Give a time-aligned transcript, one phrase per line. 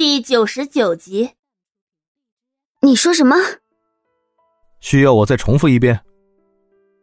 [0.00, 1.32] 第九十九集。
[2.80, 3.36] 你说什么？
[4.80, 6.00] 需要我再重复一遍？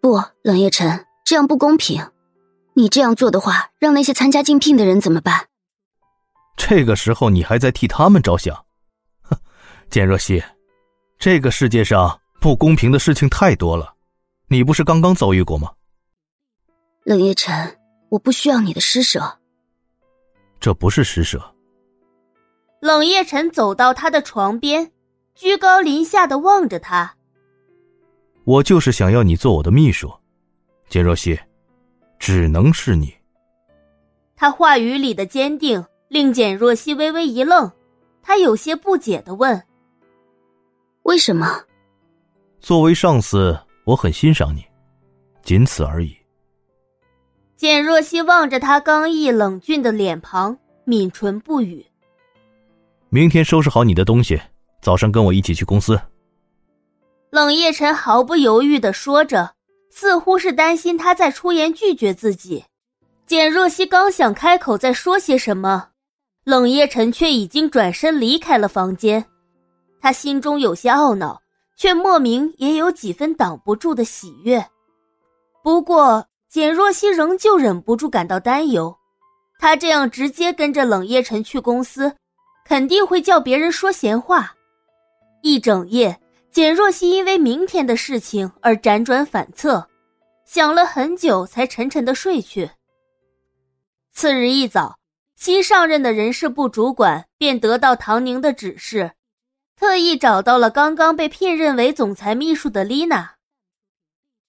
[0.02, 2.04] 不，冷夜晨，这样不公平。
[2.74, 5.46] 你这样做的话，让那些参加竞聘的人怎么办？
[6.58, 8.66] 这个时候你还在替他们着想？
[9.22, 9.38] 哼，
[9.92, 10.44] 简若曦，
[11.20, 13.94] 这个世界上不公平的事情太多了，
[14.48, 15.72] 你不是刚刚遭遇过吗？
[17.04, 17.80] 冷夜晨，
[18.10, 19.38] 我不需要你的施舍。
[20.60, 21.54] 这不是施舍。
[22.80, 24.92] 冷夜晨走到他的床边，
[25.34, 27.16] 居高临下的望着他。
[28.44, 30.14] 我就是想要你做我的秘书，
[30.88, 31.38] 简若曦，
[32.20, 33.14] 只能是你。
[34.36, 37.72] 他话语里的坚定令简若曦微微一愣，
[38.22, 39.64] 他有些不解的问
[41.02, 41.64] ：“为什么？”
[42.62, 44.64] 作为上司，我很欣赏你，
[45.42, 46.16] 仅此而已。
[47.56, 51.87] 简若曦望着他刚毅冷峻的脸庞，抿唇不语。
[53.10, 54.38] 明天收拾好你的东西，
[54.82, 55.98] 早上跟我一起去公司。
[57.30, 59.54] 冷夜晨毫不犹豫的说着，
[59.90, 62.66] 似乎是担心他再出言拒绝自己。
[63.26, 65.90] 简若曦刚想开口再说些什么，
[66.44, 69.26] 冷夜晨却已经转身离开了房间。
[70.02, 71.42] 他心中有些懊恼，
[71.78, 74.66] 却莫名也有几分挡不住的喜悦。
[75.64, 78.94] 不过，简若曦仍旧忍不住感到担忧。
[79.60, 82.14] 他这样直接跟着冷夜晨去公司，
[82.68, 84.56] 肯定会叫别人说闲话。
[85.42, 86.20] 一整夜。
[86.50, 89.88] 简若曦因为明天的事情而辗转反侧，
[90.44, 92.72] 想了很久才沉沉的睡去。
[94.12, 94.98] 次日一早，
[95.36, 99.12] 新上任的人事部主管便得到唐宁的指示，
[99.76, 103.36] 特意找到了刚刚被聘任为总裁秘书的丽娜。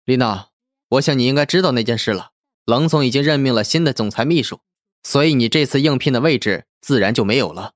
[0.07, 0.47] 丽娜，
[0.91, 2.31] 我想你应该知道那件事了。
[2.65, 4.61] 冷总已经任命了新的总裁秘书，
[5.03, 7.75] 所以你这次应聘的位置自然就没有了。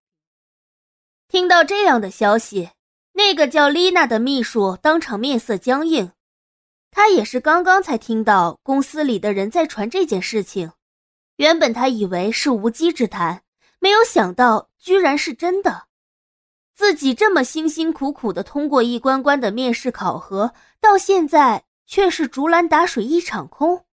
[1.32, 2.72] 听到这样的消息。
[3.14, 6.12] 那个叫丽娜的秘书当场面色僵硬，
[6.90, 10.72] 她也是刚刚才听到公司里的人在传这件事情。
[11.36, 13.44] 原本她以为是无稽之谈，
[13.78, 15.84] 没有想到居然是真的。
[16.74, 20.52] 自己这么辛辛苦苦的通过一关关的面试考核，
[20.82, 23.86] 到现在却是竹篮打水一场空。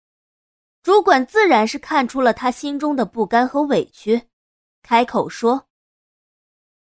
[0.83, 4.23] 主管自然是看出了他心中的不甘和委屈，
[4.83, 5.67] 开口说：“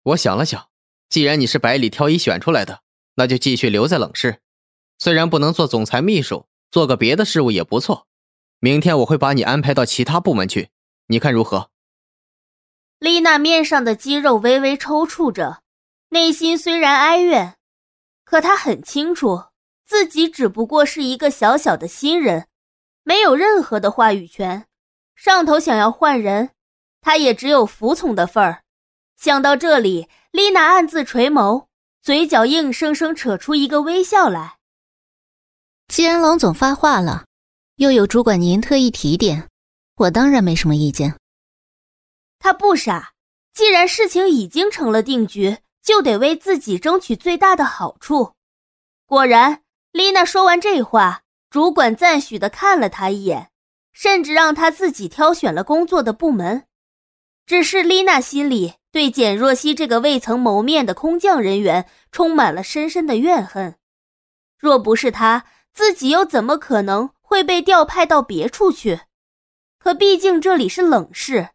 [0.08, 0.70] 我想了想。”
[1.10, 2.82] 既然你是百里挑一选出来的，
[3.16, 4.42] 那就继续留在冷氏。
[5.00, 8.08] 虽然不能做总裁秘书，做个别的事务也不错。
[8.60, 10.70] 明天我会把你安排到其他部门去，
[11.08, 11.70] 你看如何？
[13.00, 15.62] 丽娜面上的肌肉微微抽搐着，
[16.10, 17.56] 内心虽然哀怨，
[18.26, 19.46] 可她很清楚
[19.86, 22.48] 自己只不过是一个小小的新人，
[23.04, 24.66] 没有任何的话语权。
[25.16, 26.50] 上头想要换人，
[27.00, 28.64] 她也只有服从的份儿。
[29.18, 30.08] 想到这里。
[30.32, 31.66] 丽娜暗自垂眸，
[32.04, 34.58] 嘴角硬生生扯出一个微笑来。
[35.88, 37.26] 既然龙总发话了，
[37.78, 39.50] 又有主管您特意提点，
[39.96, 41.16] 我当然没什么意见。
[42.38, 43.14] 他不傻，
[43.54, 48.34] 既然事情已经成了定局，就得为自己争取最大的好处。
[49.08, 53.50] 果然，丽娜说完这话，主管赞许的看了他一眼，
[53.92, 56.68] 甚至让他自己挑选了工作的部门。
[57.48, 58.76] 只是丽娜心里。
[58.98, 63.76] 对简若曦这个未曾谋面的空降人员充满了深深的怨恨。
[64.58, 69.02] 若不是他，自己又怎么可能会被调派到别处去？
[69.78, 71.50] 可毕竟这里是冷市，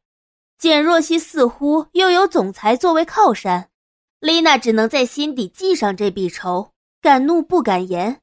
[0.56, 3.70] 简若曦似乎又有总裁作为靠山，
[4.20, 6.70] 丽娜只能在心底记上这笔仇，
[7.00, 8.20] 敢怒不敢言。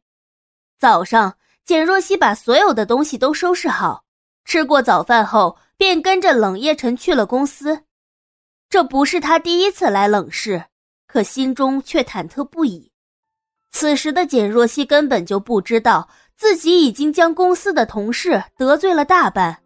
[0.80, 4.06] 早上，简若曦把所有的东西都收拾好，
[4.46, 7.84] 吃过早饭后，便跟着冷夜晨去了公司。
[8.70, 10.64] 这不是他第一次来冷市，
[11.08, 12.92] 可心中却忐忑不已。
[13.72, 19.58] 此时的简若曦根本就不知道自己已经将公司的同事得罪了大半。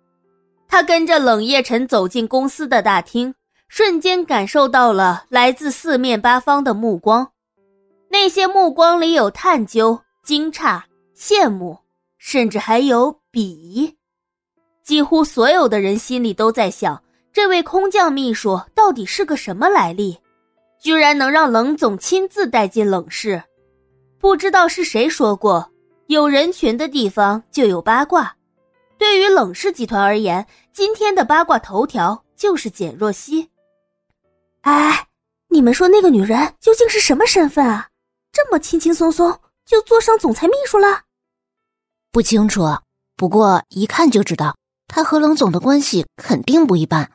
[0.69, 3.35] 他跟着冷夜晨走进公司的大厅，
[3.67, 7.29] 瞬间感受到了来自四面八方的目光。
[8.09, 10.81] 那些目光里有探究、惊诧、
[11.15, 11.77] 羡慕，
[12.17, 13.97] 甚至还有鄙夷。
[14.81, 17.01] 几乎所有的人心里都在想。
[17.33, 20.15] 这位空降秘书到底是个什么来历？
[20.79, 23.41] 居然能让冷总亲自带进冷室？
[24.19, 25.67] 不知道是谁说过，
[26.05, 28.35] 有人群的地方就有八卦。
[28.99, 33.49] 对于冷氏集团而言，今天的八卦头条就是简若曦。
[34.61, 35.07] 哎，
[35.49, 37.89] 你们说那个女人究竟是什么身份啊？
[38.31, 41.01] 这么轻轻松松就做上总裁秘书了？
[42.11, 42.61] 不清楚，
[43.17, 44.55] 不过一看就知道，
[44.87, 47.09] 她和冷总的关系肯定不一般。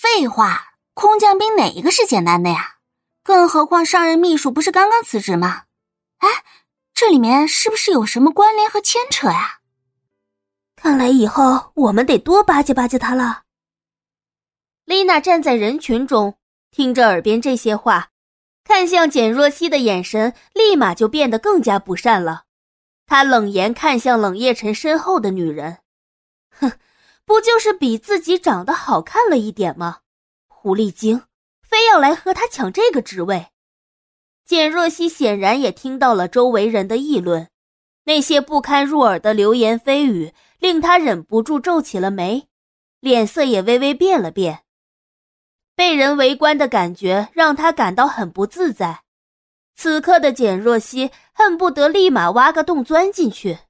[0.00, 0.76] 废话。
[0.94, 2.76] 空降兵哪一个是简单的呀？
[3.22, 5.64] 更何况上任秘书不是刚刚辞职吗？
[6.20, 6.28] 哎，
[6.94, 9.60] 这里面是不是有什么关联和牵扯呀？
[10.74, 13.42] 看来以后我们得多巴结巴结他了。
[14.86, 16.38] 丽娜站在人群中，
[16.70, 18.08] 听着耳边这些话，
[18.64, 22.44] 看向简若曦的眼神立马就变得更加不善了。
[23.04, 25.78] 她冷言看向冷夜晨身后的女人，
[26.58, 26.72] 哼，
[27.30, 29.98] 不就是比自己长得好看了一点吗？
[30.48, 31.22] 狐狸精，
[31.62, 33.50] 非要来和他抢这个职位。
[34.44, 37.48] 简若曦显然也听到了周围人的议论，
[38.02, 42.48] 那些不堪入耳的流言蜚语令她忍不住皱起了眉，
[42.98, 44.64] 脸色也微微变了变。
[45.76, 49.04] 被人围观的感觉让他感到很不自在。
[49.76, 53.60] 此刻的简若曦恨不得立马挖个洞钻进去。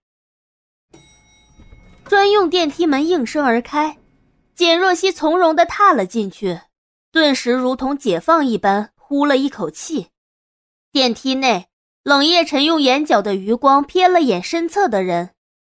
[2.11, 3.97] 专用电梯门应声而开，
[4.57, 6.59] 简若曦从容地踏了进去，
[7.13, 10.09] 顿时如同解放一般，呼了一口气。
[10.91, 11.69] 电梯内，
[12.03, 15.31] 冷夜晨用眼角的余光瞥了眼身侧的人，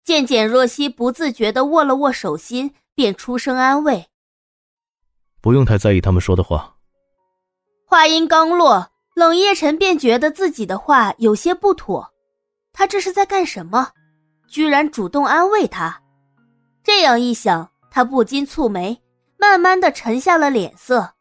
[0.06, 4.06] 见简若曦不自觉地握了握手心，便出声安慰。
[5.42, 6.76] 不用太在意他们说的话。
[7.86, 12.10] 话音刚落，冷夜晨便觉得自己的话有些不妥。
[12.72, 13.90] 他这是在干什么？
[14.48, 16.01] 居然主动安慰他。
[16.84, 19.00] 这样一想，他不禁蹙眉，
[19.38, 21.12] 慢慢的沉下了脸色。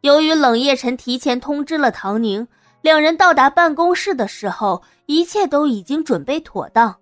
[0.00, 2.46] 由于冷夜晨提前通知了唐宁，
[2.82, 6.94] 两人到达办公室的时候，一切都已经准备妥当。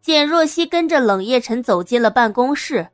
[0.00, 2.88] 简若曦跟着冷夜晨走进了办公室。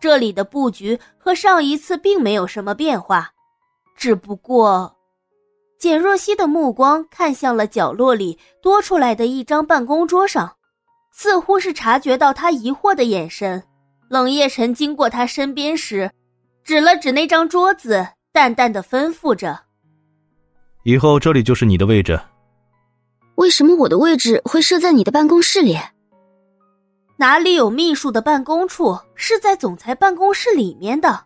[0.00, 3.30] 这里的布局和上一次并没有什么变化，
[3.96, 4.96] 只不过，
[5.78, 10.56] 简若曦的目光看向了角落里多出来的一张办公桌上，
[11.10, 13.62] 似乎是察觉到他疑惑的眼神。
[14.08, 16.10] 冷夜晨经过他身边时，
[16.64, 19.60] 指了指那张桌子，淡淡的吩咐着
[20.82, 22.20] ：“以后这里就是你的位置。”
[23.36, 25.78] 为什么我的位置会设在你的办公室里？
[27.16, 31.24] 哪里有秘书的办公处是在总裁办公室里面的？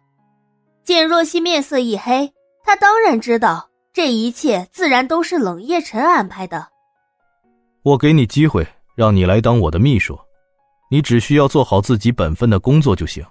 [0.85, 2.33] 见若曦面色一黑，
[2.63, 6.69] 他当然知道这一切自然都是冷夜晨安排的。
[7.83, 10.19] 我给你机会，让你来当我的秘书，
[10.91, 13.25] 你只需要做好自己本分的工作就行。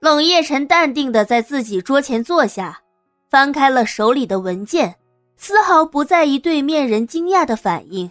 [0.00, 2.80] 冷夜晨淡定的在自己桌前坐下，
[3.28, 4.96] 翻开了手里的文件，
[5.36, 8.10] 丝毫不在意对面人惊讶的反应。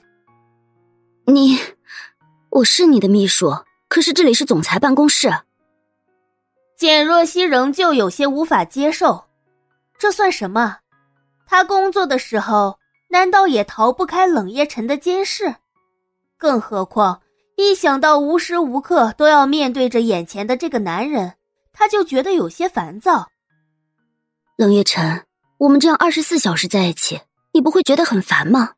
[1.25, 1.57] 你。
[2.51, 3.53] 我是你的秘书，
[3.87, 5.31] 可是这里是总裁办公室。
[6.75, 9.25] 简若曦仍旧有些无法接受，
[9.99, 10.77] 这算什么？
[11.45, 12.79] 他工作的时候
[13.09, 15.57] 难道也逃不开冷夜晨的监视？
[16.39, 17.21] 更何况
[17.57, 21.33] 一想到无时无刻都要面对着眼前的这个男人，
[21.73, 23.27] 他就觉得有些烦躁。
[24.55, 25.25] 冷月晨，
[25.57, 27.19] 我们这样二十四小时在一起，
[27.51, 28.71] 你不会觉得很烦吗？